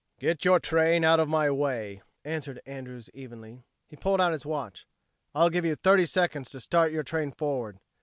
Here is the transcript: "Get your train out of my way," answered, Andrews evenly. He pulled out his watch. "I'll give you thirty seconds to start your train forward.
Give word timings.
"Get 0.19 0.43
your 0.43 0.59
train 0.59 1.03
out 1.03 1.19
of 1.19 1.29
my 1.29 1.51
way," 1.51 2.01
answered, 2.25 2.59
Andrews 2.65 3.11
evenly. 3.13 3.61
He 3.87 3.95
pulled 3.95 4.19
out 4.19 4.31
his 4.31 4.47
watch. 4.47 4.87
"I'll 5.35 5.51
give 5.51 5.63
you 5.63 5.75
thirty 5.75 6.07
seconds 6.07 6.49
to 6.49 6.59
start 6.59 6.91
your 6.91 7.03
train 7.03 7.31
forward. 7.31 7.77